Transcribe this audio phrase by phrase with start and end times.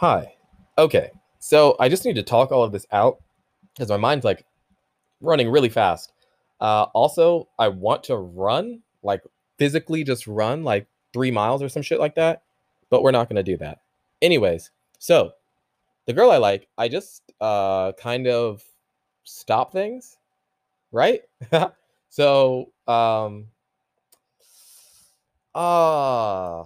[0.00, 0.32] Hi.
[0.78, 1.10] Okay.
[1.40, 3.18] So I just need to talk all of this out
[3.74, 4.46] because my mind's like
[5.20, 6.14] running really fast.
[6.58, 9.22] Uh, also, I want to run, like
[9.58, 12.44] physically just run like three miles or some shit like that,
[12.88, 13.82] but we're not going to do that.
[14.22, 15.32] Anyways, so
[16.06, 18.64] the girl I like, I just uh, kind of
[19.24, 20.16] stop things,
[20.92, 21.20] right?
[22.08, 23.48] so, um,
[25.54, 26.64] uh,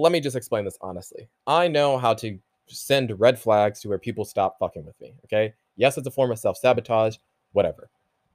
[0.00, 1.28] let me just explain this honestly.
[1.46, 5.14] I know how to send red flags to where people stop fucking with me.
[5.24, 5.54] Okay.
[5.76, 7.16] Yes, it's a form of self sabotage,
[7.52, 7.90] whatever.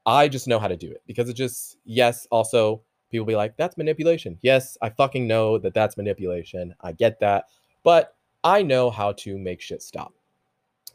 [0.05, 3.57] I just know how to do it because it just, yes, also people be like,
[3.57, 4.37] that's manipulation.
[4.41, 6.73] Yes, I fucking know that that's manipulation.
[6.81, 7.45] I get that.
[7.83, 10.13] But I know how to make shit stop.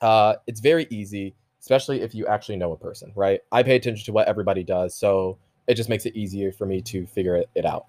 [0.00, 3.40] Uh, it's very easy, especially if you actually know a person, right?
[3.50, 4.96] I pay attention to what everybody does.
[4.96, 7.86] So it just makes it easier for me to figure it, it out.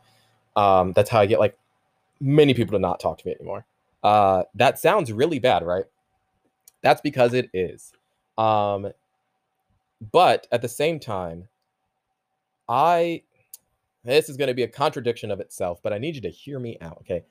[0.56, 1.58] Um, that's how I get like
[2.24, 3.66] many people to not talk to me anymore.
[4.02, 5.86] Uh, that sounds really bad, right?
[6.82, 7.92] That's because it is.
[8.38, 8.92] Um,
[10.12, 11.48] but at the same time,
[12.68, 13.24] I
[14.06, 16.60] this is going to be a contradiction of itself, but I need you to hear
[16.60, 17.24] me out, okay?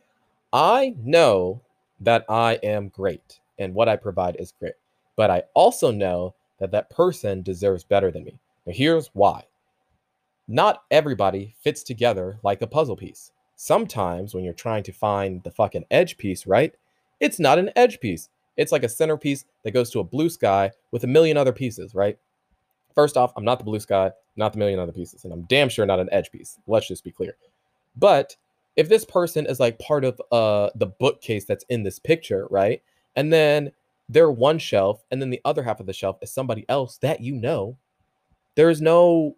[0.52, 1.60] I know
[2.00, 4.74] that I am great and what I provide is great,
[5.16, 8.38] but I also know that that person deserves better than me.
[8.66, 9.44] Now, here's why.
[10.48, 13.32] Not everybody fits together like a puzzle piece.
[13.62, 16.74] Sometimes when you're trying to find the fucking edge piece, right?
[17.20, 18.28] It's not an edge piece.
[18.56, 21.94] It's like a centerpiece that goes to a blue sky with a million other pieces,
[21.94, 22.18] right?
[22.92, 25.68] First off, I'm not the blue sky, not the million other pieces, and I'm damn
[25.68, 26.58] sure not an edge piece.
[26.66, 27.36] Let's just be clear.
[27.94, 28.34] But
[28.74, 32.82] if this person is like part of uh the bookcase that's in this picture, right?
[33.14, 33.70] And then
[34.08, 37.20] they're one shelf, and then the other half of the shelf is somebody else that
[37.20, 37.76] you know,
[38.56, 39.36] there is no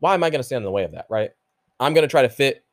[0.00, 1.30] why am I gonna stand in the way of that, right?
[1.78, 2.64] I'm gonna try to fit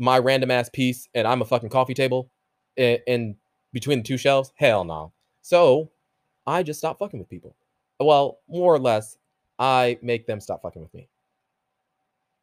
[0.00, 2.30] my random ass piece and I'm a fucking coffee table
[2.76, 3.36] in, in
[3.72, 4.52] between the two shelves.
[4.56, 5.12] Hell no.
[5.42, 5.90] So
[6.46, 7.54] I just stop fucking with people.
[8.00, 9.18] Well, more or less,
[9.58, 11.08] I make them stop fucking with me.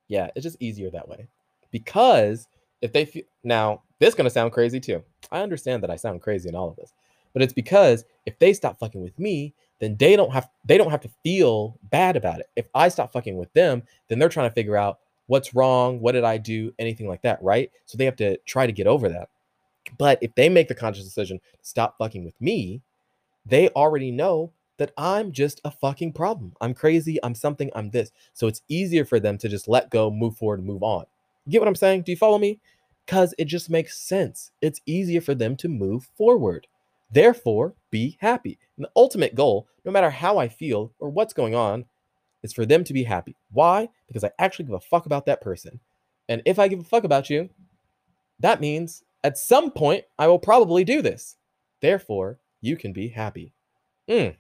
[0.08, 1.28] Yeah, it's just easier that way.
[1.72, 2.48] Because
[2.82, 5.04] if they feel now, this is gonna sound crazy too.
[5.32, 6.94] I understand that I sound crazy in all of this,
[7.34, 10.92] but it's because if they stop fucking with me, then they don't have they don't
[10.92, 12.46] have to feel bad about it.
[12.56, 16.14] If I stop fucking with them, then they're trying to figure out what's wrong, what
[16.14, 17.72] did I do, anything like that, right?
[17.86, 19.30] So they have to try to get over that.
[19.98, 22.82] But if they make the conscious decision to stop fucking with me,
[23.46, 26.54] they already know that I'm just a fucking problem.
[26.62, 27.18] I'm crazy.
[27.24, 27.72] I'm something.
[27.76, 28.12] I'm this.
[28.34, 31.06] So it's easier for them to just let go, move forward, move on.
[31.50, 32.04] Get what I'm saying?
[32.04, 32.60] Do you follow me?
[33.06, 34.52] Because it just makes sense.
[34.62, 36.68] It's easier for them to move forward.
[37.12, 38.60] Therefore, be happy.
[38.76, 41.86] And the ultimate goal, no matter how I feel or what's going on,
[42.44, 43.36] is for them to be happy.
[43.52, 43.90] Why?
[44.08, 45.80] Because I actually give a fuck about that person.
[46.30, 47.50] And if I give a fuck about you,
[48.40, 51.36] that means at some point I will probably do this.
[51.82, 53.54] Therefore, you can be happy.
[54.10, 54.36] Mm.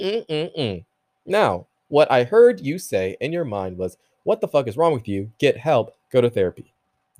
[0.00, 0.84] Mm-mm-mm.
[1.26, 4.92] Now, what I heard you say in your mind was, What the fuck is wrong
[4.92, 5.32] with you?
[5.38, 6.72] Get help, go to therapy.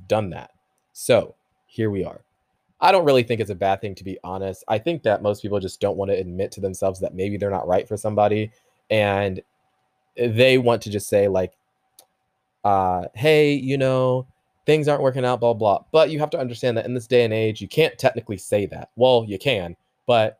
[0.06, 0.50] Done that.
[0.92, 1.34] So,
[1.66, 2.20] here we are.
[2.80, 4.62] I don't really think it's a bad thing to be honest.
[4.68, 7.50] I think that most people just don't want to admit to themselves that maybe they're
[7.50, 8.52] not right for somebody
[8.90, 9.42] and
[10.18, 11.52] they want to just say like
[12.64, 14.26] uh hey, you know,
[14.66, 15.80] things aren't working out blah blah.
[15.92, 18.66] But you have to understand that in this day and age, you can't technically say
[18.66, 18.90] that.
[18.96, 19.76] Well, you can,
[20.06, 20.38] but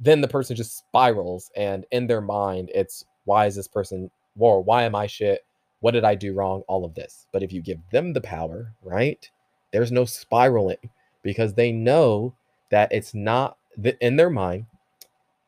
[0.00, 4.62] then the person just spirals and in their mind it's why is this person war?
[4.62, 5.44] why am I shit?
[5.80, 6.62] What did I do wrong?
[6.66, 7.26] All of this.
[7.32, 9.28] But if you give them the power, right?
[9.72, 10.78] There's no spiraling
[11.22, 12.34] because they know
[12.70, 13.56] that it's not
[14.00, 14.66] in their mind.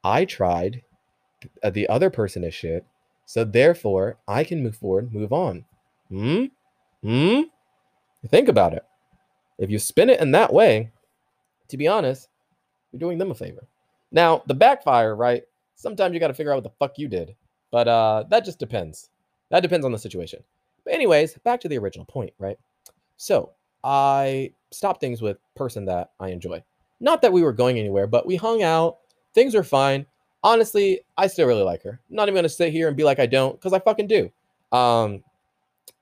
[0.04, 0.82] I tried,
[1.65, 2.84] the other person is shit.
[3.26, 5.64] So therefore, I can move forward, move on.
[6.09, 6.44] Hmm?
[7.03, 7.42] Hmm?
[8.28, 8.84] Think about it.
[9.59, 10.91] If you spin it in that way,
[11.69, 12.28] to be honest,
[12.92, 13.66] you're doing them a favor.
[14.12, 15.42] Now, the backfire, right?
[15.75, 17.34] Sometimes you got to figure out what the fuck you did.
[17.72, 19.10] But uh that just depends.
[19.50, 20.42] That depends on the situation.
[20.84, 22.59] But anyways, back to the original point, right?
[23.16, 23.50] So,
[23.82, 26.62] I stopped things with person that I enjoy.
[27.00, 28.98] Not that we were going anywhere, but we hung out.
[29.34, 30.06] Things were fine.
[30.47, 32.01] Honestly, I still really like her.
[32.09, 34.31] I'm not even to sit here and be like I don't cuz I fucking do.
[34.72, 35.25] Um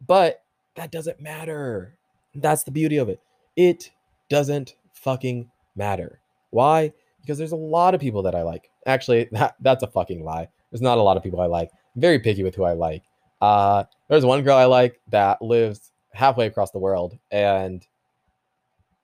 [0.06, 0.42] but
[0.76, 1.96] that doesn't matter.
[2.34, 3.20] That's the beauty of it.
[3.56, 3.90] It
[4.28, 6.20] doesn't fucking matter.
[6.50, 6.92] Why?
[7.24, 8.70] because there's a lot of people that I like.
[8.86, 10.48] Actually, that, that's a fucking lie.
[10.70, 11.70] There's not a lot of people I like.
[11.94, 13.02] I'm very picky with who I like.
[13.40, 17.86] Uh, there's one girl I like that lives halfway across the world, and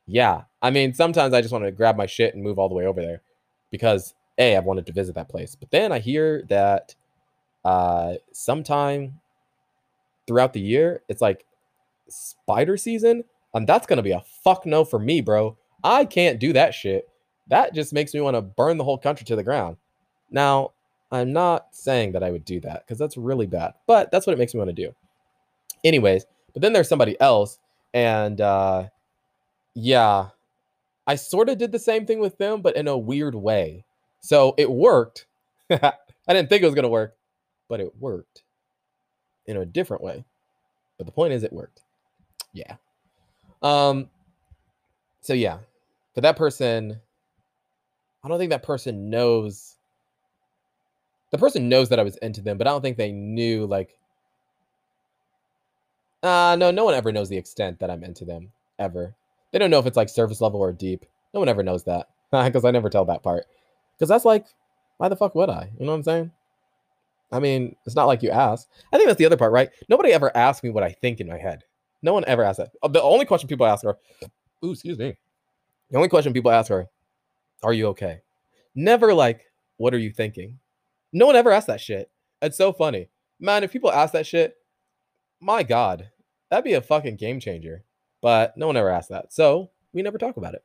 [0.07, 2.75] yeah, I mean, sometimes I just want to grab my shit and move all the
[2.75, 3.23] way over there
[3.71, 5.55] because a I've wanted to visit that place.
[5.55, 6.95] But then I hear that
[7.65, 9.21] uh, sometime
[10.27, 11.45] throughout the year, it's like
[12.09, 13.23] spider season,
[13.55, 15.57] and that's gonna be a fuck no for me, bro.
[15.85, 17.07] I can't do that shit
[17.51, 19.77] that just makes me want to burn the whole country to the ground.
[20.31, 20.71] Now,
[21.13, 24.33] I'm not saying that I would do that because that's really bad, but that's what
[24.33, 24.95] it makes me want to do.
[25.85, 27.59] Anyways, but then there's somebody else,
[27.93, 28.85] and uh,
[29.75, 30.29] yeah,
[31.07, 33.85] I sort of did the same thing with them, but in a weird way.
[34.21, 35.27] So it worked.
[35.71, 35.93] I
[36.29, 37.17] didn't think it was going to work,
[37.69, 38.43] but it worked
[39.47, 40.25] in a different way.
[40.99, 41.83] But the point is, it worked.
[42.53, 42.77] Yeah.
[43.63, 44.09] Um.
[45.23, 45.59] So yeah,
[46.15, 47.01] for that person,
[48.25, 49.77] I don't think that person knows.
[51.31, 53.97] The person knows that I was into them, but I don't think they knew like.
[56.23, 59.15] Uh no, no one ever knows the extent that I'm into them ever.
[59.53, 61.07] They don't know if it's like surface level or deep.
[61.33, 63.47] No one ever knows that because I never tell that part.
[64.01, 64.47] Because that's like,
[64.97, 65.71] why the fuck would I?
[65.79, 66.31] You know what I'm saying?
[67.31, 68.67] I mean, it's not like you ask.
[68.91, 69.69] I think that's the other part, right?
[69.91, 71.65] Nobody ever asks me what I think in my head.
[72.01, 72.71] No one ever asks that.
[72.83, 73.99] Uh, the only question people ask are,
[74.65, 75.19] ooh, excuse me.
[75.91, 76.87] The only question people ask are,
[77.63, 78.23] are you okay?
[78.75, 79.43] Never like,
[79.77, 80.59] what are you thinking?
[81.13, 82.11] No one ever asks that shit.
[82.41, 83.11] It's so funny.
[83.39, 84.57] Man, if people ask that shit,
[85.41, 86.09] my God,
[86.49, 87.85] that'd be a fucking game changer.
[88.23, 89.31] But no one ever asked that.
[89.31, 90.65] So we never talk about it.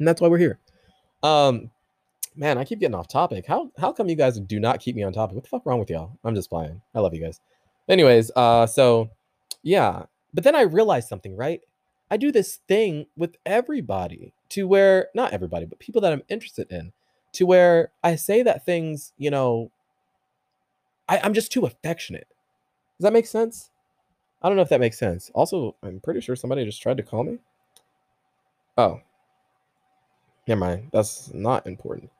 [0.00, 0.58] And that's why we're here.
[1.22, 1.70] Um,
[2.34, 3.46] man, I keep getting off topic.
[3.46, 5.34] How how come you guys do not keep me on topic?
[5.34, 6.18] What the fuck wrong with y'all?
[6.24, 6.80] I'm just playing.
[6.94, 7.40] I love you guys.
[7.88, 9.10] Anyways, uh, so
[9.62, 11.60] yeah, but then I realized something, right?
[12.10, 16.70] I do this thing with everybody to where not everybody, but people that I'm interested
[16.70, 16.92] in,
[17.32, 19.70] to where I say that things, you know,
[21.08, 22.28] I, I'm just too affectionate.
[22.98, 23.70] Does that make sense?
[24.42, 25.30] I don't know if that makes sense.
[25.34, 27.38] Also, I'm pretty sure somebody just tried to call me.
[28.76, 29.00] Oh.
[30.46, 30.90] Never mind.
[30.92, 32.10] That's not important.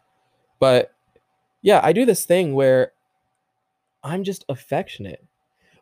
[0.62, 0.92] But
[1.60, 2.92] yeah, I do this thing where
[4.04, 5.24] I'm just affectionate.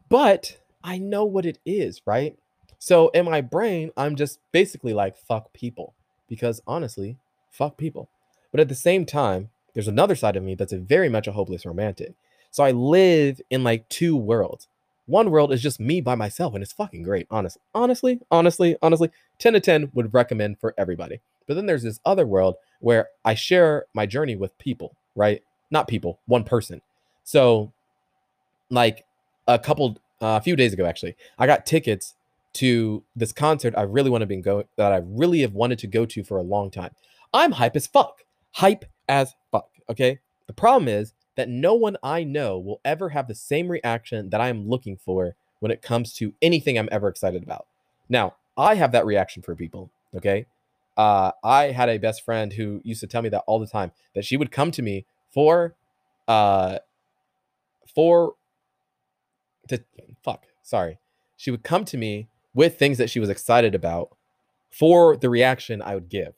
[0.08, 2.34] But I know what it is, right?
[2.78, 5.92] So in my brain, I'm just basically like, fuck people.
[6.30, 7.18] Because honestly,
[7.50, 8.08] fuck people.
[8.52, 11.32] But at the same time, there's another side of me that's a very much a
[11.32, 12.14] hopeless romantic.
[12.50, 14.66] So I live in like two worlds.
[15.04, 17.26] One world is just me by myself, and it's fucking great.
[17.30, 19.10] Honestly, honestly, honestly, honestly,
[19.40, 21.20] 10 to 10 would recommend for everybody.
[21.50, 25.42] But then there's this other world where I share my journey with people, right?
[25.68, 26.80] Not people, one person.
[27.24, 27.72] So,
[28.70, 29.04] like
[29.48, 32.14] a couple, uh, a few days ago, actually, I got tickets
[32.52, 35.88] to this concert I really want to be go that I really have wanted to
[35.88, 36.94] go to for a long time.
[37.34, 38.22] I'm hype as fuck.
[38.52, 39.70] Hype as fuck.
[39.88, 40.20] Okay.
[40.46, 44.40] The problem is that no one I know will ever have the same reaction that
[44.40, 47.66] I am looking for when it comes to anything I'm ever excited about.
[48.08, 50.46] Now, I have that reaction for people, okay?
[50.96, 53.92] Uh, I had a best friend who used to tell me that all the time
[54.14, 55.74] that she would come to me for
[56.28, 56.78] uh
[57.94, 58.34] for
[59.68, 59.82] to
[60.22, 60.98] fuck, sorry.
[61.36, 64.16] She would come to me with things that she was excited about
[64.70, 66.34] for the reaction I would give.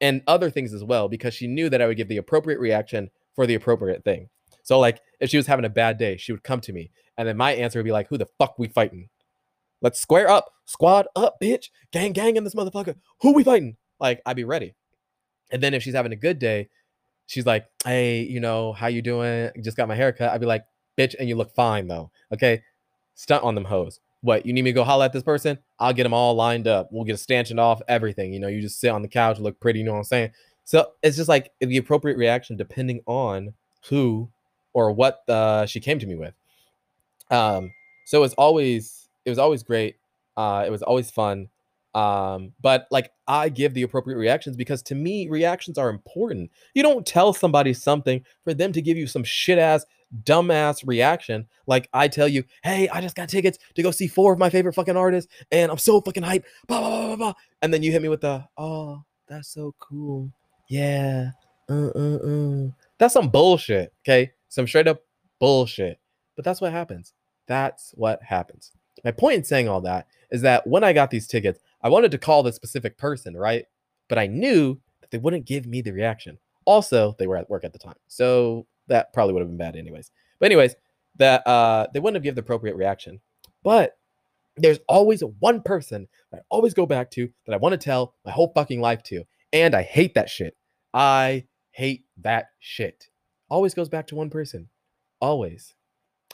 [0.00, 3.10] And other things as well because she knew that I would give the appropriate reaction
[3.34, 4.28] for the appropriate thing.
[4.62, 7.26] So like if she was having a bad day, she would come to me and
[7.26, 9.08] then my answer would be like, "Who the fuck we fighting?
[9.80, 12.96] Let's square up, squad up, bitch, gang gang in this motherfucker.
[13.22, 14.74] Who we fighting?" Like I'd be ready.
[15.50, 16.68] And then if she's having a good day,
[17.26, 19.50] she's like, "Hey, you know, how you doing?
[19.62, 20.64] Just got my haircut." I'd be like,
[20.96, 22.62] "Bitch, and you look fine though." Okay,
[23.14, 24.00] stunt on them hoes.
[24.20, 25.58] What you need me to go holler at this person?
[25.78, 26.88] I'll get them all lined up.
[26.90, 28.32] We'll get a stanchion off everything.
[28.32, 29.78] You know, you just sit on the couch, look pretty.
[29.78, 30.32] You know what I'm saying?
[30.64, 33.54] So it's just like the appropriate reaction depending on
[33.88, 34.28] who
[34.72, 36.34] or what uh, she came to me with.
[37.30, 37.72] Um,
[38.06, 39.96] so it's always it was always great.
[40.36, 41.48] Uh, it was always fun.
[41.94, 46.50] Um, but like I give the appropriate reactions because to me reactions are important.
[46.74, 49.86] You don't tell somebody something for them to give you some shit ass
[50.24, 54.32] dumbass reaction like I tell you, hey, I just got tickets to go see four
[54.32, 56.44] of my favorite fucking artists, and I'm so fucking hyped.
[56.66, 60.32] Blah, blah, blah, blah, And then you hit me with the, oh, that's so cool
[60.68, 61.30] yeah,
[61.70, 62.68] uh, uh, uh.
[62.98, 63.92] That's some bullshit.
[64.04, 65.02] Okay, some straight up
[65.40, 65.98] bullshit.
[66.36, 67.14] But that's what happens.
[67.46, 68.72] That's what happens.
[69.04, 72.10] My point in saying all that is that when I got these tickets, I wanted
[72.10, 73.66] to call the specific person, right?
[74.08, 76.38] But I knew that they wouldn't give me the reaction.
[76.64, 79.76] Also, they were at work at the time, so that probably would have been bad
[79.76, 80.10] anyways.
[80.38, 80.74] But anyways,
[81.16, 83.20] that uh, they wouldn't have given the appropriate reaction.
[83.62, 83.96] But
[84.56, 88.14] there's always one person that I always go back to that I want to tell
[88.24, 90.56] my whole fucking life to, and I hate that shit.
[90.92, 93.08] I hate that shit.
[93.48, 94.68] Always goes back to one person.
[95.20, 95.74] Always.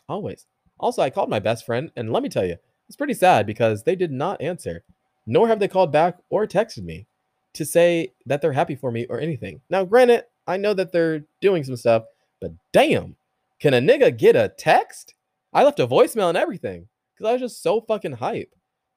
[0.09, 0.47] Always.
[0.85, 3.85] Also, I called my best friend, and let me tell you, it's pretty sad because
[3.85, 4.85] they did not answer,
[5.27, 7.07] nor have they called back or texted me
[7.55, 9.63] to say that they're happy for me or anything.
[9.71, 12.05] Now, granted, I know that they're doing some stuff,
[12.39, 13.17] but damn,
[13.61, 15.15] can a nigga get a text?
[15.55, 18.55] I left a voicemail and everything because I was just so fucking hype.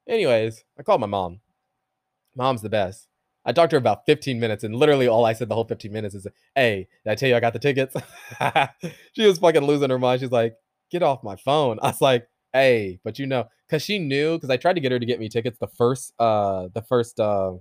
[0.10, 1.40] Anyways, I called my mom.
[2.36, 3.08] Mom's the best.
[3.46, 5.90] I talked to her about 15 minutes, and literally all I said the whole 15
[5.90, 7.96] minutes is, "Hey, did I tell you I got the tickets?"
[9.14, 10.20] she was fucking losing her mind.
[10.20, 10.58] She's like,
[10.90, 14.50] "Get off my phone." I was like, "Hey, but you know, because she knew, because
[14.50, 17.54] I tried to get her to get me tickets the first, uh, the first uh,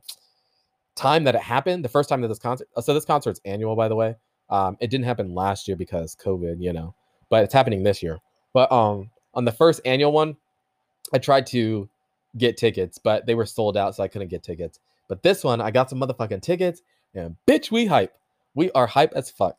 [0.94, 2.68] time that it happened, the first time that this concert.
[2.80, 4.16] So this concert's annual, by the way.
[4.48, 6.94] Um, it didn't happen last year because COVID, you know,
[7.28, 8.18] but it's happening this year.
[8.52, 10.36] But um, on the first annual one,
[11.12, 11.88] I tried to
[12.38, 14.78] get tickets, but they were sold out, so I couldn't get tickets.
[15.08, 16.82] But this one, I got some motherfucking tickets,
[17.14, 18.14] and bitch, we hype.
[18.54, 19.58] We are hype as fuck.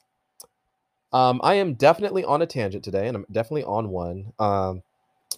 [1.13, 4.33] Um, I am definitely on a tangent today, and I'm definitely on one.
[4.39, 4.83] Um,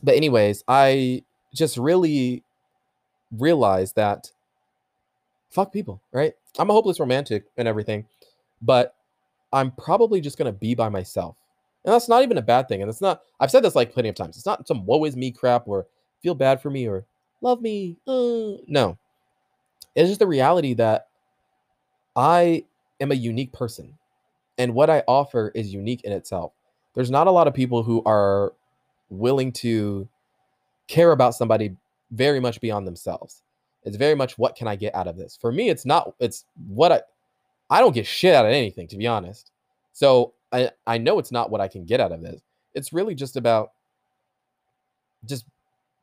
[0.03, 1.23] but anyways, I
[1.53, 2.43] just really
[3.31, 4.31] realized that
[5.51, 6.33] fuck people, right?
[6.57, 8.05] I'm a hopeless romantic and everything,
[8.61, 8.95] but
[9.53, 11.38] I'm probably just gonna be by myself.
[11.85, 12.81] And that's not even a bad thing.
[12.81, 14.38] And it's not, I've said this like plenty of times.
[14.38, 15.88] It's not some woe is me crap or
[16.21, 17.05] feel bad for me or
[17.41, 17.97] love me.
[18.07, 18.97] Uh, no.
[19.95, 21.07] It's just the reality that
[22.15, 22.65] I
[22.99, 23.99] am a unique person.
[24.60, 26.54] And what I offer is unique in itself.
[26.94, 28.54] There's not a lot of people who are
[29.10, 30.08] willing to
[30.88, 31.75] care about somebody
[32.12, 33.42] very much beyond themselves.
[33.84, 35.38] It's very much what can I get out of this?
[35.39, 37.01] For me, it's not, it's what I,
[37.70, 39.51] I don't get shit out of anything, to be honest.
[39.94, 42.42] So I, I know it's not what I can get out of this.
[42.74, 43.72] It's really just about
[45.25, 45.46] just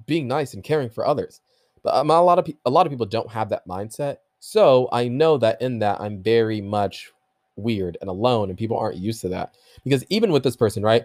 [0.06, 1.40] being nice and caring for others.
[1.82, 4.18] But um, a lot of pe- a lot of people don't have that mindset.
[4.40, 7.12] So I know that in that I'm very much
[7.56, 9.54] weird and alone, and people aren't used to that.
[9.84, 11.04] Because even with this person, right,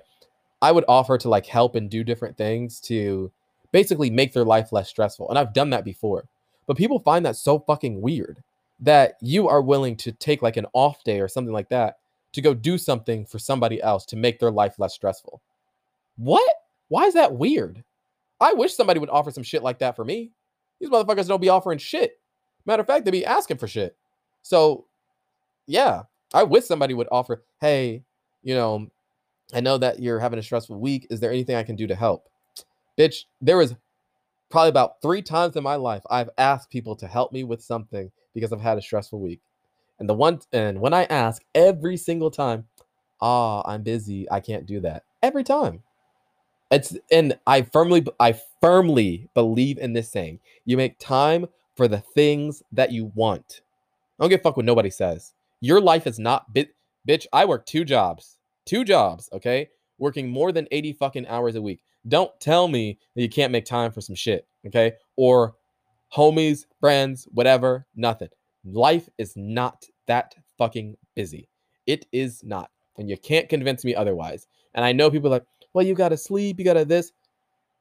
[0.62, 3.32] I would offer to like help and do different things to
[3.72, 6.26] basically make their life less stressful, and I've done that before.
[6.68, 8.44] But people find that so fucking weird
[8.80, 11.98] that you are willing to take like an off day or something like that
[12.34, 15.42] to go do something for somebody else to make their life less stressful.
[16.18, 16.54] What?
[16.88, 17.84] Why is that weird?
[18.40, 20.32] I wish somebody would offer some shit like that for me.
[20.80, 22.20] These motherfuckers don't be offering shit.
[22.66, 23.96] Matter of fact, they be asking for shit.
[24.42, 24.86] So,
[25.68, 28.04] yeah, I wish somebody would offer, hey,
[28.44, 28.88] you know,
[29.54, 31.08] I know that you're having a stressful week.
[31.10, 32.30] Is there anything I can do to help?
[32.98, 33.76] Bitch, there was
[34.50, 38.12] probably about three times in my life I've asked people to help me with something
[38.34, 39.42] because I've had a stressful week.
[40.00, 42.66] And the one and when I ask every single time,
[43.22, 45.04] ah, oh, I'm busy, I can't do that.
[45.22, 45.84] Every time.
[46.72, 50.40] It's and I firmly I firmly believe in this saying.
[50.66, 53.62] You make time for the things that you want.
[54.20, 55.34] I don't a fuck what nobody says.
[55.62, 56.76] Your life is not bit
[57.08, 57.26] bitch.
[57.32, 58.38] I work two jobs.
[58.66, 59.70] Two jobs, okay?
[59.98, 61.82] Working more than 80 fucking hours a week.
[62.08, 64.94] Don't tell me that you can't make time for some shit, okay?
[65.16, 65.56] Or
[66.14, 68.30] homies, friends, whatever, nothing.
[68.66, 71.48] Life is not that fucking busy.
[71.88, 72.70] It is not.
[72.98, 74.48] And you can't convince me otherwise.
[74.74, 77.12] And I know people like, well, you got to sleep, you got to this.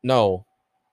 [0.03, 0.47] No,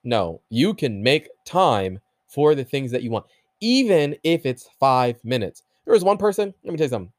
[0.04, 0.40] no.
[0.50, 3.26] You can make time for the things that you want,
[3.60, 5.62] even if it's five minutes.
[5.88, 7.12] There was one person, let me tell you something.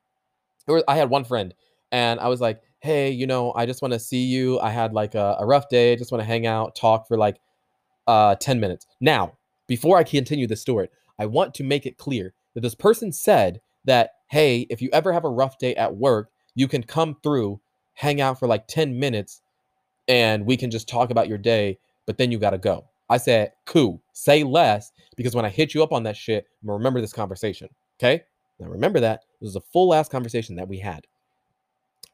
[0.68, 1.56] Was, I had one friend,
[1.92, 4.60] and I was like, hey, you know, I just want to see you.
[4.60, 5.92] I had like a, a rough day.
[5.92, 7.38] I just want to hang out, talk for like
[8.06, 8.86] uh, 10 minutes.
[9.02, 9.34] Now,
[9.66, 13.60] before I continue the story, I want to make it clear that this person said
[13.86, 17.60] that, hey, if you ever have a rough day at work, you can come through,
[17.96, 19.42] hang out for like 10 minutes,
[20.08, 22.86] and we can just talk about your day, but then you got to go.
[23.10, 26.68] I said, cool, say less, because when I hit you up on that shit, I'm
[26.68, 27.70] gonna remember this conversation.
[27.98, 28.22] Okay?
[28.60, 29.24] Now remember that.
[29.40, 31.08] This was a full ass conversation that we had.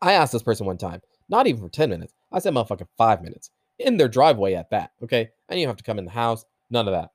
[0.01, 2.13] I asked this person one time, not even for 10 minutes.
[2.31, 3.49] I said, motherfucking five minutes
[3.79, 4.91] in their driveway at that.
[5.03, 5.21] Okay.
[5.21, 6.45] I didn't even have to come in the house.
[6.69, 7.11] None of that.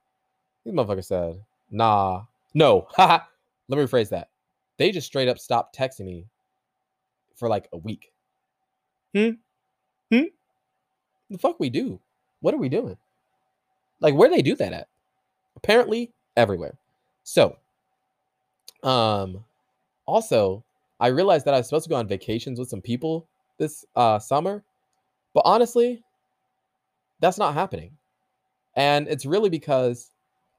[0.65, 2.89] These motherfuckers said, nah, no.
[2.99, 3.23] Let
[3.69, 4.31] me rephrase that.
[4.79, 6.27] They just straight up stopped texting me
[7.37, 8.13] for like a week.
[9.15, 9.31] Hmm?
[10.11, 10.25] Hmm?
[11.31, 12.01] The fuck we do?
[12.41, 12.97] What are we doing?
[14.01, 14.89] Like where they do that at?
[15.57, 16.79] Apparently everywhere.
[17.23, 17.57] So,
[18.85, 19.45] um,
[20.07, 20.65] also,
[21.01, 23.27] I realized that I was supposed to go on vacations with some people
[23.59, 24.63] this uh summer,
[25.35, 26.03] but honestly,
[27.21, 27.93] that's not happening.
[28.77, 30.11] And it's really because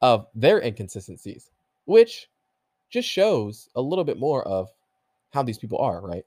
[0.02, 1.50] of their inconsistencies,
[1.86, 2.30] which
[2.90, 4.70] just shows a little bit more of
[5.34, 6.26] how these people are, right?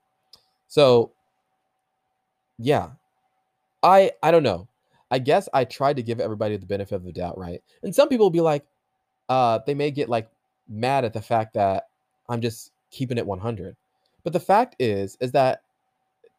[0.69, 1.13] So,
[2.59, 2.91] yeah.
[3.83, 4.67] I I don't know.
[5.11, 7.63] I guess I tried to give everybody the benefit of the doubt, right?
[7.83, 8.65] And some people will be like,
[9.29, 10.29] uh, they may get like
[10.69, 11.89] mad at the fact that
[12.29, 13.77] I'm just keeping it 100.
[14.23, 15.63] But the fact is, is that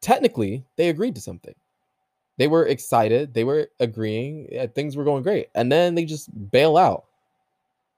[0.00, 1.54] technically they agreed to something.
[2.38, 6.28] They were excited, they were agreeing, eh, things were going great, and then they just
[6.50, 7.04] bail out.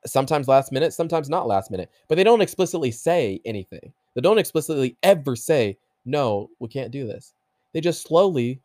[0.06, 3.92] Sometimes last minute, sometimes not last minute, but they don't explicitly say anything.
[4.14, 7.34] They don't explicitly ever say, no, we can't do this.
[7.72, 8.60] They just slowly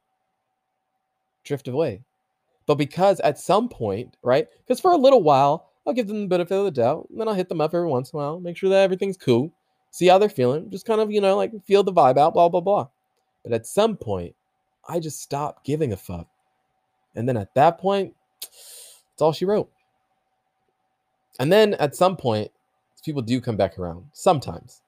[1.44, 2.02] drift away.
[2.66, 4.48] But because at some point, right?
[4.60, 7.08] Because for a little while, I'll give them the benefit of the doubt.
[7.10, 9.18] And then I'll hit them up every once in a while, make sure that everything's
[9.18, 9.52] cool,
[9.92, 12.50] see how they're feeling, just kind of, you know, like feel the vibe out, blah,
[12.50, 12.88] blah, blah.
[13.44, 14.36] But at some point,
[14.88, 16.28] I just stopped giving a fuck.
[17.16, 19.70] And then at that point, that's all she wrote.
[21.40, 22.52] And then at some point,
[23.04, 24.06] people do come back around.
[24.14, 24.82] Sometimes.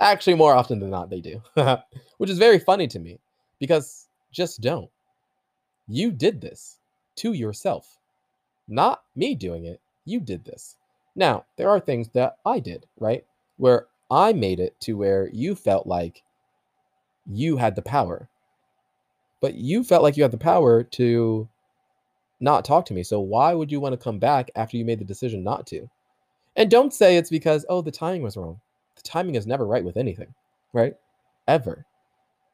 [0.00, 1.42] Actually, more often than not, they do.
[2.18, 3.18] Which is very funny to me
[3.58, 4.90] because just don't.
[5.88, 6.78] You did this
[7.16, 7.98] to yourself,
[8.68, 9.80] not me doing it.
[10.08, 10.76] You did this.
[11.14, 13.24] Now, there are things that I did, right?
[13.58, 16.22] Where I made it to where you felt like
[17.30, 18.28] you had the power.
[19.40, 21.48] But you felt like you had the power to
[22.40, 23.02] not talk to me.
[23.02, 25.90] So why would you want to come back after you made the decision not to?
[26.56, 28.60] And don't say it's because, oh, the timing was wrong.
[28.96, 30.34] The timing is never right with anything,
[30.72, 30.94] right?
[31.46, 31.84] Ever.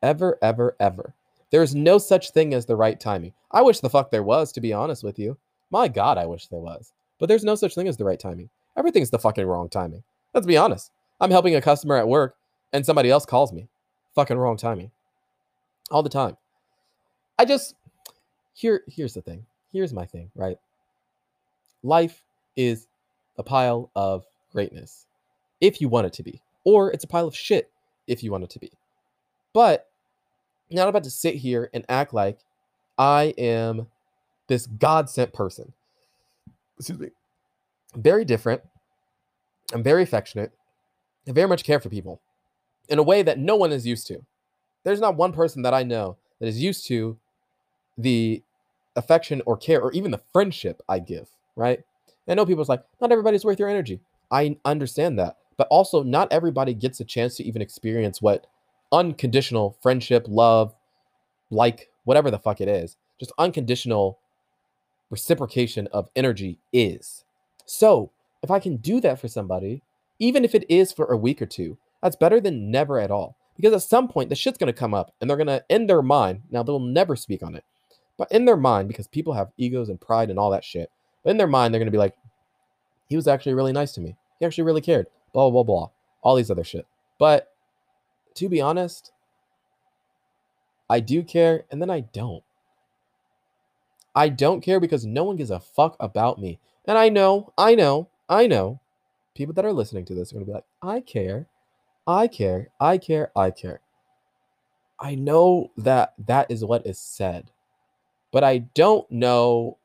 [0.02, 1.14] Ever, ever, ever.
[1.50, 3.32] There is no such thing as the right timing.
[3.52, 5.38] I wish the fuck there was, to be honest with you.
[5.70, 6.92] My God, I wish there was.
[7.18, 8.50] But there's no such thing as the right timing.
[8.76, 10.02] Everything's the fucking wrong timing.
[10.32, 10.90] Let's be honest.
[11.20, 12.36] I'm helping a customer at work
[12.72, 13.68] and somebody else calls me.
[14.14, 14.90] Fucking wrong timing.
[15.90, 16.36] All the time.
[17.38, 17.74] I just
[18.54, 19.46] here here's the thing.
[19.72, 20.56] Here's my thing, right?
[21.82, 22.22] Life
[22.56, 22.86] is
[23.38, 25.06] a pile of greatness
[25.60, 27.70] if you want it to be, or it's a pile of shit
[28.06, 28.72] if you want it to be.
[29.52, 29.88] But
[30.70, 32.38] I'm not about to sit here and act like
[32.98, 33.86] I am
[34.46, 35.72] this God sent person.
[36.78, 37.08] Excuse me.
[37.96, 38.62] very different.
[39.72, 40.52] I'm very affectionate.
[41.28, 42.20] I very much care for people
[42.88, 44.24] in a way that no one is used to.
[44.84, 47.18] There's not one person that I know that is used to
[47.96, 48.42] the
[48.96, 51.80] affection or care or even the friendship I give, right?
[52.28, 54.00] I know people's like, not everybody's worth your energy.
[54.30, 55.36] I understand that.
[55.56, 58.46] But also, not everybody gets a chance to even experience what
[58.90, 60.74] unconditional friendship, love,
[61.50, 64.18] like, whatever the fuck it is, just unconditional
[65.14, 67.24] reciprocation of energy is.
[67.64, 68.10] So,
[68.42, 69.82] if I can do that for somebody,
[70.18, 73.36] even if it is for a week or two, that's better than never at all.
[73.56, 76.42] Because at some point, the shit's gonna come up and they're gonna, in their mind,
[76.50, 77.64] now they'll never speak on it,
[78.18, 80.90] but in their mind, because people have egos and pride and all that shit,
[81.22, 82.16] but in their mind, they're gonna be like,
[83.08, 84.16] he was actually really nice to me.
[84.38, 85.06] He actually really cared.
[85.32, 85.88] Blah, blah, blah.
[86.22, 86.86] All these other shit.
[87.18, 87.52] But
[88.34, 89.12] to be honest,
[90.88, 92.43] I do care and then I don't.
[94.14, 96.58] I don't care because no one gives a fuck about me.
[96.86, 98.80] And I know, I know, I know
[99.34, 101.48] people that are listening to this are going to be like, I care,
[102.06, 103.80] I care, I care, I care.
[105.00, 107.50] I know that that is what is said,
[108.30, 109.78] but I don't know.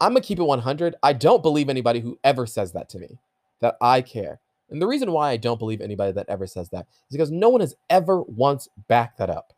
[0.00, 0.96] I'm going to keep it 100.
[1.02, 3.18] I don't believe anybody who ever says that to me,
[3.60, 4.40] that I care.
[4.70, 7.48] And the reason why I don't believe anybody that ever says that is because no
[7.48, 9.52] one has ever once backed that up.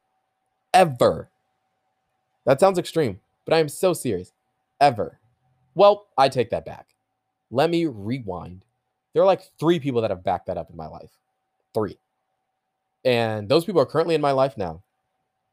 [0.75, 1.31] Ever.
[2.45, 4.33] That sounds extreme, but I am so serious.
[4.81, 5.19] Ever.
[5.75, 6.89] Well, I take that back.
[7.51, 8.65] Let me rewind.
[9.13, 11.11] There are like three people that have backed that up in my life.
[11.75, 11.99] Three.
[13.05, 14.83] And those people are currently in my life now.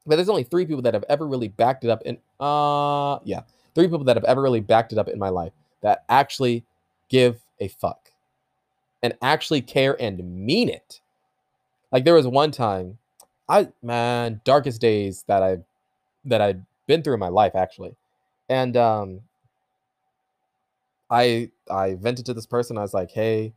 [0.06, 3.42] But there's only three people that have ever really backed it up in uh yeah,
[3.74, 6.64] three people that have ever really backed it up in my life that actually
[7.08, 8.10] give a fuck
[9.02, 11.00] and actually care and mean it.
[11.92, 12.98] Like there was one time,
[13.48, 15.58] I man, darkest days that I
[16.24, 17.94] that I'd been through in my life actually.
[18.48, 19.20] And um
[21.08, 22.76] I I vented to this person.
[22.76, 23.52] I was like, "Hey,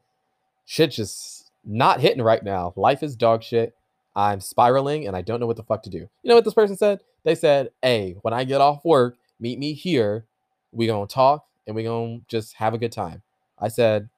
[0.66, 2.74] shit just not hitting right now.
[2.76, 3.76] Life is dog shit.
[4.16, 6.54] I'm spiraling and I don't know what the fuck to do." You know what this
[6.54, 7.00] person said?
[7.24, 10.26] They said, "Hey, when I get off work, meet me here.
[10.72, 13.24] We to talk and we to just have a good time."
[13.60, 14.10] I said,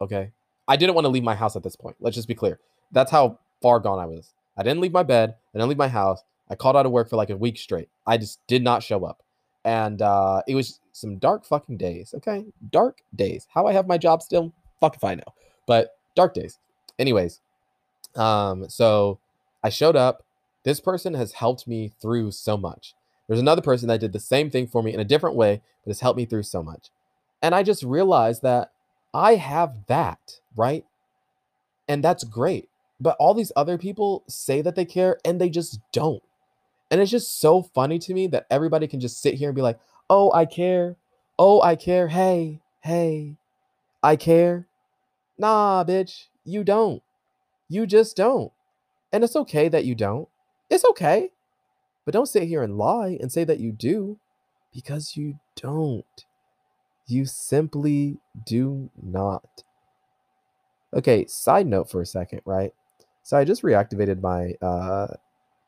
[0.00, 0.30] "Okay."
[0.68, 1.96] I didn't want to leave my house at this point.
[2.00, 2.58] Let's just be clear.
[2.90, 4.32] That's how far gone I was.
[4.56, 5.36] I didn't leave my bed.
[5.54, 6.22] I didn't leave my house.
[6.50, 7.88] I called out of work for like a week straight.
[8.06, 9.22] I just did not show up.
[9.64, 12.14] And uh, it was some dark fucking days.
[12.16, 12.46] Okay.
[12.70, 13.46] Dark days.
[13.52, 15.34] How I have my job still, fuck if I know.
[15.66, 16.58] But dark days.
[16.98, 17.40] Anyways,
[18.14, 19.18] um, so
[19.62, 20.22] I showed up.
[20.64, 22.94] This person has helped me through so much.
[23.28, 25.90] There's another person that did the same thing for me in a different way, but
[25.90, 26.90] has helped me through so much.
[27.42, 28.72] And I just realized that
[29.12, 30.84] I have that, right?
[31.88, 32.68] And that's great.
[33.00, 36.22] But all these other people say that they care and they just don't.
[36.90, 39.62] And it's just so funny to me that everybody can just sit here and be
[39.62, 40.96] like, oh, I care.
[41.38, 42.08] Oh, I care.
[42.08, 43.36] Hey, hey,
[44.02, 44.68] I care.
[45.38, 47.02] Nah, bitch, you don't.
[47.68, 48.52] You just don't.
[49.12, 50.28] And it's okay that you don't.
[50.70, 51.30] It's okay.
[52.04, 54.18] But don't sit here and lie and say that you do
[54.72, 56.04] because you don't.
[57.08, 59.64] You simply do not.
[60.94, 62.72] Okay, side note for a second, right?
[63.22, 65.08] So I just reactivated my uh,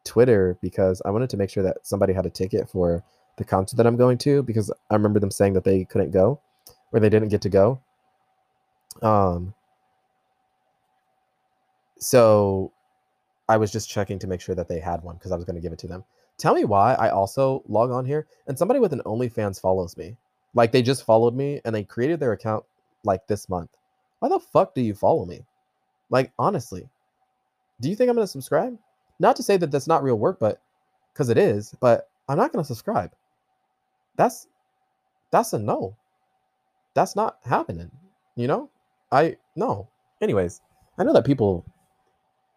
[0.09, 3.05] Twitter because I wanted to make sure that somebody had a ticket for
[3.37, 6.41] the concert that I'm going to because I remember them saying that they couldn't go.
[6.93, 7.81] or they didn't get to go.
[9.03, 9.55] Um,
[11.99, 12.73] so
[13.49, 15.57] I was just checking to make sure that they had one because I was going
[15.57, 16.05] to give it to them.
[16.39, 20.17] Tell me why I also log on here and somebody with an OnlyFans follows me.
[20.55, 22.65] Like they just followed me and they created their account
[23.05, 23.71] like this month.
[24.21, 25.45] Why the fuck do you follow me?
[26.11, 26.89] Like honestly,
[27.81, 28.79] do you think I'm going to subscribe?
[29.19, 30.61] Not to say that that's not real work, but
[31.13, 33.13] because it is, but I'm not going to subscribe.
[34.17, 34.47] That's
[35.31, 35.97] that's a no.
[36.95, 37.91] That's not happening.
[38.37, 38.71] You know?
[39.11, 39.89] I no.
[40.21, 40.61] Anyways,
[40.99, 41.65] I know that people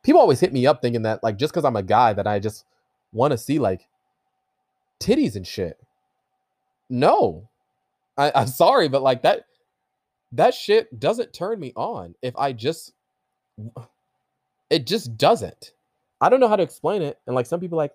[0.04, 2.40] people always hit me up thinking that like just because I'm a guy that I
[2.40, 2.66] just
[3.14, 3.88] want to see like
[5.00, 5.80] titties and shit.
[6.90, 7.50] No.
[8.18, 9.46] I, I'm sorry, but like that
[10.34, 12.94] that shit doesn't turn me on if I just
[14.70, 15.74] it just doesn't.
[16.22, 17.20] I don't know how to explain it.
[17.28, 17.92] And like some people like,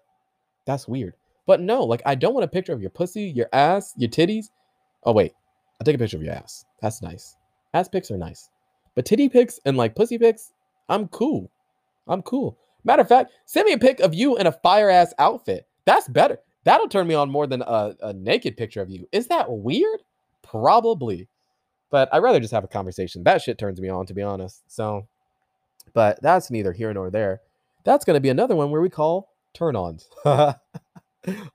[0.66, 1.14] that's weird.
[1.46, 4.46] But no, like I don't want a picture of your pussy, your ass, your titties.
[5.04, 5.32] Oh wait,
[5.80, 6.64] I'll take a picture of your ass.
[6.82, 7.36] That's nice.
[7.72, 8.50] Ass pics are nice.
[8.96, 10.52] But titty pics and like pussy pics,
[10.88, 11.50] I'm cool.
[12.08, 12.58] I'm cool.
[12.84, 15.66] Matter of fact, send me a pic of you in a fire ass outfit.
[15.84, 16.38] That's better.
[16.64, 19.08] That'll turn me on more than a, a naked picture of you.
[19.12, 20.02] Is that weird?
[20.42, 21.28] Probably.
[21.90, 23.22] But I'd rather just have a conversation.
[23.22, 24.62] That shit turns me on, to be honest.
[24.66, 25.06] So,
[25.94, 27.40] but that's neither here nor there.
[27.86, 30.08] That's going to be another one where we call turn ons.
[30.26, 30.56] I'm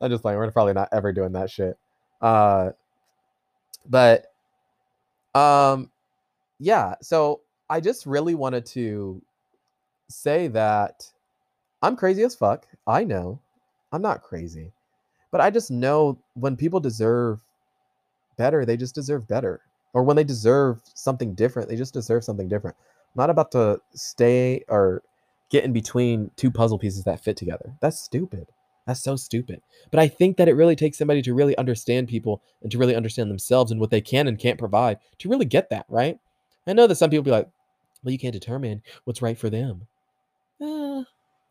[0.10, 1.78] just like, We're probably not ever doing that shit.
[2.22, 2.72] Uh,
[3.86, 4.28] but,
[5.36, 5.92] um,
[6.58, 6.96] yeah.
[7.02, 9.22] So I just really wanted to
[10.10, 11.04] say that
[11.82, 12.66] I'm crazy as fuck.
[12.88, 13.40] I know
[13.92, 14.72] I'm not crazy,
[15.32, 17.42] but I just know when people deserve
[18.38, 19.62] better, they just deserve better.
[19.94, 22.78] Or when they deserve something different, they just deserve something different.
[22.80, 25.04] I'm not about to stay or
[25.52, 27.76] get in between two puzzle pieces that fit together.
[27.82, 28.48] That's stupid.
[28.88, 29.62] That's so stupid.
[29.92, 32.96] But I think that it really takes somebody to really understand people and to really
[32.96, 36.18] understand themselves and what they can and can't provide to really get that, right?
[36.66, 37.48] I know that some people be like,
[38.04, 39.88] well, you can't determine what's right for them.
[40.60, 41.04] Uh,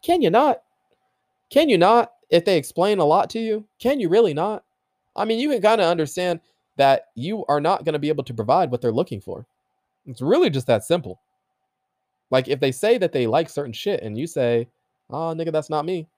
[0.02, 0.62] can you not?
[1.50, 2.12] Can you not?
[2.30, 4.64] If they explain a lot to you, can you really not?
[5.14, 6.40] I mean, you can kind of understand
[6.76, 9.46] that you are not going to be able to provide what they're looking for.
[10.06, 11.20] It's really just that simple.
[12.30, 14.68] Like if they say that they like certain shit and you say,
[15.10, 16.08] "Oh, nigga, that's not me."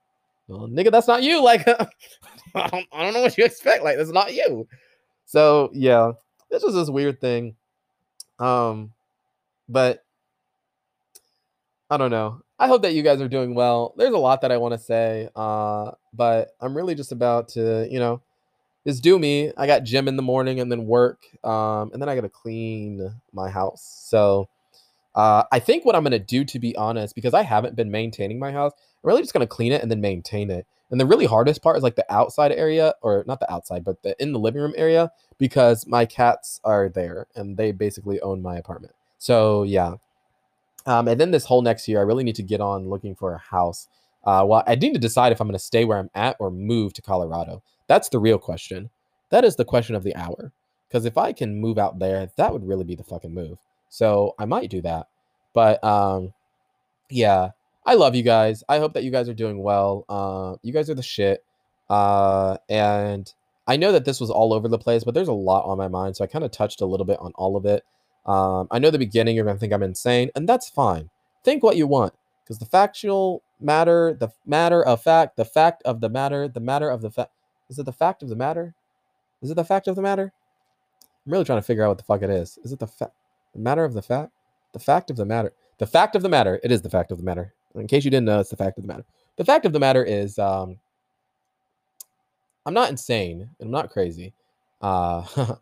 [0.49, 1.43] Well, nigga, that's not you.
[1.45, 3.85] Like I, don't, I don't know what you expect.
[3.85, 4.69] Like that's not you.
[5.25, 6.13] So yeah,
[6.51, 7.57] this was this weird thing.
[8.39, 8.93] Um,
[9.69, 10.05] but
[11.89, 12.43] I don't know.
[12.59, 13.95] I hope that you guys are doing well.
[13.97, 17.89] There's a lot that I want to say, uh, but I'm really just about to,
[17.91, 18.23] you know,
[18.87, 19.53] just do me.
[19.57, 22.29] I got gym in the morning and then work, um, and then I got to
[22.29, 24.05] clean my house.
[24.07, 24.49] So
[25.15, 28.39] uh, I think what I'm gonna do, to be honest, because I haven't been maintaining
[28.39, 30.67] my house, I'm really just gonna clean it and then maintain it.
[30.91, 34.03] And the really hardest part is like the outside area, or not the outside, but
[34.03, 38.43] the in the living room area, because my cats are there and they basically own
[38.43, 38.95] my apartment.
[39.19, 39.95] So yeah.
[40.85, 43.35] Um, and then this whole next year, I really need to get on looking for
[43.35, 43.87] a house.
[44.25, 46.51] Uh, well, I need to decide if I'm going to stay where I'm at or
[46.51, 47.63] move to Colorado.
[47.87, 48.91] That's the real question.
[49.31, 50.53] That is the question of the hour.
[50.89, 53.59] Because if I can move out there, that would really be the fucking move.
[53.93, 55.09] So I might do that.
[55.53, 56.33] But um,
[57.11, 57.51] yeah,
[57.85, 58.65] I love you guys.
[58.67, 60.07] I hope that you guys are doing well.
[60.09, 61.45] Uh, you guys are the shit.
[61.91, 63.31] Uh, and
[63.67, 65.89] I know that this was all over the place, but there's a lot on my
[65.89, 66.17] mind.
[66.17, 67.85] So I kind of touched a little bit on all of it.
[68.25, 71.11] Um, I know the beginning you're going to think I'm insane, and that's fine.
[71.45, 72.15] Think what you want.
[72.43, 76.89] Because the factual matter, the matter of fact, the fact of the matter, the matter
[76.89, 77.31] of the fact.
[77.69, 78.75] Is it the fact of the matter?
[79.43, 80.33] Is it the fact of the matter?
[81.27, 82.59] I'm really trying to figure out what the fuck it is.
[82.65, 83.13] Is it the fact?
[83.53, 84.33] The matter of the fact?
[84.73, 85.53] The fact of the matter.
[85.79, 86.61] The fact of the matter.
[86.63, 87.55] It is the fact of the matter.
[87.75, 89.05] In case you didn't know, it's the fact of the matter.
[89.37, 90.79] The fact of the matter is, um,
[92.67, 94.35] I'm not insane and I'm not crazy.
[94.81, 95.25] Uh,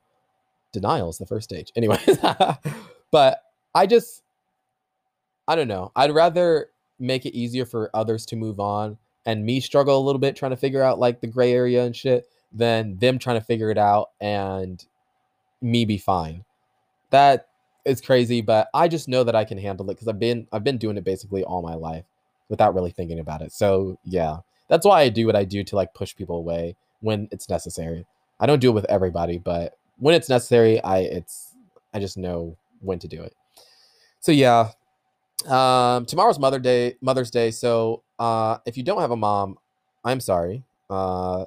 [0.72, 1.72] denial is the first stage.
[1.76, 2.18] Anyways,
[3.11, 3.42] but
[3.74, 4.22] I just,
[5.48, 5.92] I don't know.
[5.96, 10.18] I'd rather make it easier for others to move on and me struggle a little
[10.18, 13.44] bit trying to figure out like the gray area and shit than them trying to
[13.44, 14.85] figure it out and
[15.62, 16.44] me be fine.
[17.11, 17.48] That
[17.85, 20.64] is crazy, but I just know that I can handle it because I've been I've
[20.64, 22.05] been doing it basically all my life
[22.49, 23.53] without really thinking about it.
[23.53, 24.38] So yeah,
[24.69, 28.07] that's why I do what I do to like push people away when it's necessary.
[28.38, 31.55] I don't do it with everybody, but when it's necessary, I it's
[31.95, 33.35] I just know when to do it.
[34.21, 34.71] So yeah,
[35.49, 37.51] um, tomorrow's Mother Day, Mother's Day.
[37.51, 39.59] So uh, if you don't have a mom,
[40.05, 40.64] I'm sorry.
[40.88, 41.47] Uh,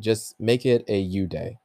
[0.00, 1.58] just make it a you day.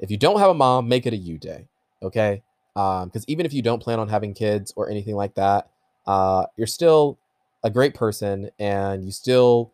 [0.00, 1.68] If you don't have a mom, make it a you day.
[2.02, 2.42] Okay.
[2.74, 5.68] Because um, even if you don't plan on having kids or anything like that,
[6.06, 7.18] uh, you're still
[7.62, 9.72] a great person and you still,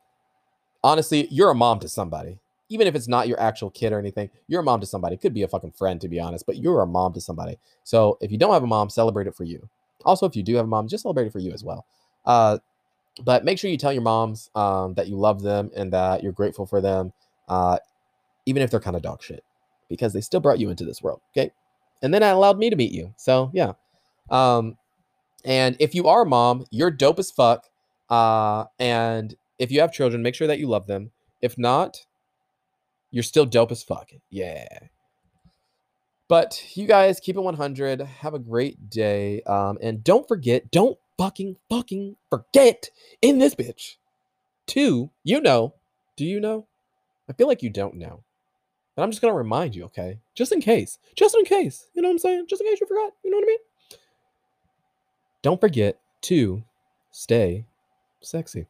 [0.83, 2.39] honestly, you're a mom to somebody.
[2.69, 5.15] even if it's not your actual kid or anything, you're a mom to somebody.
[5.15, 7.59] It could be a fucking friend, to be honest, but you're a mom to somebody.
[7.85, 9.69] So if you don't have a mom, celebrate it for you.
[10.05, 11.87] Also, if you do have a mom, just celebrate it for you as well.
[12.25, 12.59] Uh,
[13.25, 16.33] but make sure you tell your moms um, that you love them and that you're
[16.33, 17.13] grateful for them,
[17.49, 17.79] uh,
[18.47, 19.43] even if they're kind of dog shit,
[19.89, 21.21] because they still brought you into this world.
[21.33, 21.51] Okay.
[22.03, 23.15] And then it allowed me to meet you.
[23.17, 23.73] So yeah.
[24.31, 24.77] Um,
[25.45, 27.67] and if you are a mom, you're dope as fuck.
[28.11, 31.11] Uh, and if you have children, make sure that you love them.
[31.41, 32.05] If not,
[33.11, 34.11] you're still dope as fuck.
[34.31, 34.67] Yeah.
[36.29, 38.01] But you guys keep it 100.
[38.01, 39.43] Have a great day.
[39.43, 42.91] Um, and don't forget, don't fucking fucking forget
[43.23, 43.97] in this bitch.
[44.67, 45.75] Two, you know.
[46.17, 46.67] Do you know?
[47.29, 48.25] I feel like you don't know.
[48.99, 50.19] But I'm just gonna remind you, okay?
[50.35, 50.99] Just in case.
[51.15, 51.87] Just in case.
[51.95, 52.47] You know what I'm saying?
[52.49, 53.13] Just in case you forgot.
[53.23, 53.59] You know what I mean?
[55.41, 56.65] Don't forget to
[57.13, 57.65] stay
[58.21, 58.67] sexy.